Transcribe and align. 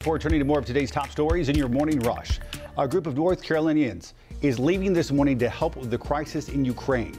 Before 0.00 0.16
turning 0.16 0.38
to 0.38 0.44
more 0.44 0.60
of 0.60 0.64
today's 0.64 0.92
top 0.92 1.10
stories 1.10 1.48
in 1.48 1.56
your 1.56 1.68
morning 1.68 1.98
rush, 1.98 2.38
a 2.78 2.86
group 2.86 3.08
of 3.08 3.16
North 3.16 3.42
Carolinians 3.42 4.14
is 4.42 4.56
leaving 4.56 4.92
this 4.92 5.10
morning 5.10 5.40
to 5.40 5.48
help 5.48 5.74
with 5.74 5.90
the 5.90 5.98
crisis 5.98 6.48
in 6.50 6.64
Ukraine. 6.64 7.18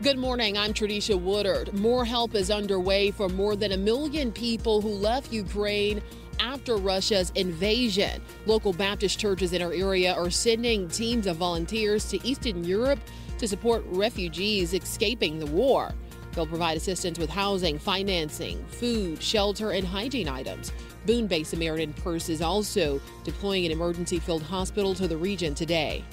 Good 0.00 0.16
morning. 0.16 0.56
I'm 0.56 0.72
Tradisha 0.72 1.20
Woodard. 1.20 1.74
More 1.74 2.04
help 2.04 2.36
is 2.36 2.52
underway 2.52 3.10
for 3.10 3.28
more 3.28 3.56
than 3.56 3.72
a 3.72 3.76
million 3.76 4.30
people 4.30 4.80
who 4.80 4.90
left 4.90 5.32
Ukraine 5.32 6.00
after 6.38 6.76
Russia's 6.76 7.32
invasion. 7.34 8.22
Local 8.46 8.72
Baptist 8.72 9.18
churches 9.18 9.52
in 9.52 9.62
our 9.62 9.72
area 9.72 10.14
are 10.14 10.30
sending 10.30 10.86
teams 10.86 11.26
of 11.26 11.36
volunteers 11.36 12.08
to 12.10 12.24
Eastern 12.24 12.62
Europe 12.62 13.00
to 13.38 13.48
support 13.48 13.82
refugees 13.88 14.72
escaping 14.72 15.40
the 15.40 15.46
war. 15.46 15.92
They'll 16.32 16.46
provide 16.46 16.76
assistance 16.76 17.18
with 17.18 17.30
housing, 17.30 17.78
financing, 17.78 18.64
food, 18.66 19.22
shelter, 19.22 19.72
and 19.72 19.86
hygiene 19.86 20.28
items. 20.28 20.72
Boone 21.06 21.26
Bay 21.26 21.42
Samaritan 21.42 21.92
Purse 21.94 22.28
is 22.28 22.42
also 22.42 23.00
deploying 23.24 23.66
an 23.66 23.72
emergency 23.72 24.18
field 24.18 24.42
hospital 24.42 24.94
to 24.94 25.08
the 25.08 25.16
region 25.16 25.54
today. 25.54 26.04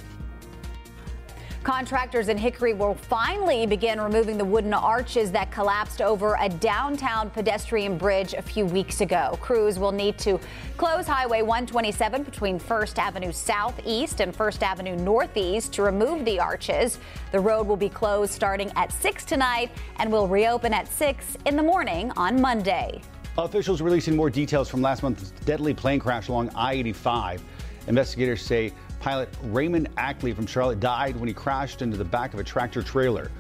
Contractors 1.68 2.30
in 2.30 2.38
Hickory 2.38 2.74
will 2.74 2.94
finally 2.94 3.66
begin 3.66 4.00
removing 4.00 4.38
the 4.38 4.46
wooden 4.46 4.74
arches 4.74 5.34
that 5.34 5.52
collapsed 5.52 6.02
over 6.02 6.38
a 6.40 6.48
downtown 6.48 7.30
pedestrian 7.30 7.98
bridge 7.98 8.34
a 8.34 8.42
few 8.42 8.66
weeks 8.66 9.02
ago. 9.02 9.38
Crews 9.42 9.78
will 9.78 9.92
need 9.92 10.18
to 10.20 10.40
close 10.78 11.06
Highway 11.06 11.42
127 11.42 12.24
between 12.24 12.58
1st 12.58 13.00
Avenue 13.00 13.34
Southeast 13.34 14.22
and 14.22 14.34
1st 14.34 14.62
Avenue 14.62 14.96
Northeast 14.96 15.74
to 15.74 15.82
remove 15.82 16.24
the 16.24 16.40
arches. 16.40 17.00
The 17.34 17.40
road 17.42 17.68
will 17.68 17.76
be 17.76 17.90
closed 17.90 18.32
starting 18.32 18.72
at 18.78 18.94
6 18.94 19.26
tonight 19.26 19.70
and 19.98 20.10
will 20.10 20.30
reopen 20.30 20.74
at 20.74 20.88
6 20.88 21.36
in 21.48 21.58
the 21.58 21.64
morning 21.64 22.14
on 22.16 22.40
Monday. 22.40 23.02
Officials 23.38 23.82
releasing 23.82 24.16
more 24.16 24.30
details 24.30 24.70
from 24.70 24.82
last 24.82 25.04
month's 25.04 25.32
deadly 25.44 25.74
plane 25.74 26.00
crash 26.00 26.30
along 26.30 26.50
I 26.56 26.76
85. 26.76 27.44
Investigators 27.88 28.42
say 28.42 28.72
pilot 29.08 29.30
Raymond 29.44 29.88
Ackley 29.96 30.34
from 30.34 30.46
Charlotte 30.46 30.82
died 30.82 31.16
when 31.16 31.30
he 31.30 31.34
crashed 31.34 31.82
into 31.82 31.96
the 31.96 32.04
back 32.04 32.34
of 32.34 32.42
a 32.42 32.44
tractor 32.44 32.84
trailer. 32.84 33.32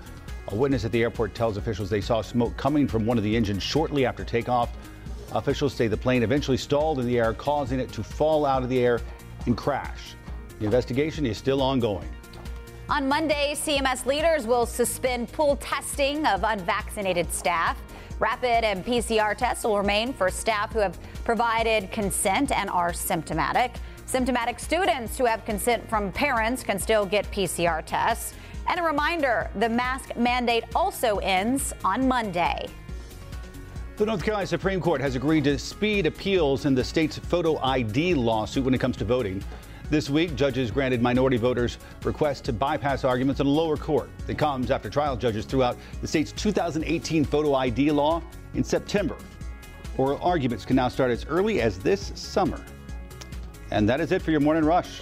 A 0.47 0.55
witness 0.55 0.85
at 0.85 0.93
the 0.93 1.01
airport 1.01 1.35
tells 1.35 1.57
officials 1.57 1.89
they 1.89 1.99
saw 1.99 2.21
smoke 2.21 2.55
coming 2.55 2.87
from 2.87 3.05
one 3.05 3.17
of 3.17 3.23
the 3.25 3.35
engines 3.35 3.63
shortly 3.63 4.05
after 4.05 4.23
takeoff. 4.23 4.69
Officials 5.33 5.73
say 5.73 5.89
the 5.89 5.97
plane 5.97 6.23
eventually 6.23 6.55
stalled 6.55 6.99
in 6.99 7.05
the 7.05 7.19
air, 7.19 7.33
causing 7.33 7.81
it 7.81 7.91
to 7.91 8.01
fall 8.01 8.45
out 8.45 8.63
of 8.63 8.69
the 8.69 8.79
air 8.79 9.01
and 9.45 9.57
crash. 9.57 10.15
The 10.59 10.63
investigation 10.63 11.25
is 11.25 11.37
still 11.37 11.61
ongoing. 11.61 12.07
On 12.87 13.05
Monday, 13.05 13.53
CMS 13.53 14.05
leaders 14.05 14.47
will 14.47 14.65
suspend 14.65 15.33
pool 15.33 15.57
testing 15.57 16.25
of 16.27 16.45
unvaccinated 16.45 17.29
staff. 17.33 17.77
Rapid 18.19 18.63
and 18.63 18.85
PCR 18.85 19.35
tests 19.35 19.65
will 19.65 19.77
remain 19.77 20.13
for 20.13 20.29
staff 20.29 20.71
who 20.71 20.79
have 20.79 20.97
provided 21.25 21.91
consent 21.91 22.53
and 22.53 22.69
are 22.69 22.93
symptomatic. 22.93 23.73
Symptomatic 24.07 24.57
students 24.57 25.17
who 25.17 25.25
have 25.25 25.43
consent 25.43 25.87
from 25.89 26.13
parents 26.13 26.63
can 26.63 26.79
still 26.79 27.05
get 27.05 27.29
PCR 27.29 27.85
tests. 27.85 28.35
And 28.67 28.79
a 28.79 28.83
reminder 28.83 29.49
the 29.55 29.67
mask 29.67 30.15
mandate 30.15 30.63
also 30.73 31.17
ends 31.17 31.73
on 31.83 32.07
Monday. 32.07 32.69
The 33.97 34.05
North 34.05 34.23
Carolina 34.23 34.47
Supreme 34.47 34.79
Court 34.79 35.01
has 35.01 35.17
agreed 35.17 35.43
to 35.43 35.59
speed 35.59 36.05
appeals 36.05 36.65
in 36.65 36.73
the 36.73 36.85
state's 36.85 37.17
photo 37.17 37.57
ID 37.57 38.13
lawsuit 38.13 38.63
when 38.63 38.73
it 38.73 38.77
comes 38.79 38.95
to 38.95 39.03
voting. 39.03 39.43
This 39.89 40.09
week, 40.09 40.35
judges 40.35 40.71
granted 40.71 41.01
minority 41.01 41.35
voters 41.35 41.77
requests 42.05 42.39
to 42.41 42.53
bypass 42.53 43.03
arguments 43.03 43.41
in 43.41 43.47
a 43.47 43.49
lower 43.49 43.75
court. 43.75 44.09
It 44.29 44.37
comes 44.37 44.71
after 44.71 44.89
trial 44.89 45.17
judges 45.17 45.43
threw 45.43 45.63
out 45.63 45.75
the 45.99 46.07
state's 46.07 46.31
2018 46.31 47.25
photo 47.25 47.55
ID 47.55 47.91
law 47.91 48.23
in 48.53 48.63
September. 48.63 49.17
Oral 49.97 50.19
arguments 50.21 50.63
can 50.63 50.77
now 50.77 50.87
start 50.87 51.11
as 51.11 51.25
early 51.25 51.59
as 51.59 51.77
this 51.77 52.13
summer. 52.15 52.63
And 53.71 53.89
that 53.89 53.99
is 53.99 54.11
it 54.11 54.21
for 54.21 54.31
your 54.31 54.39
morning 54.39 54.63
rush. 54.63 55.01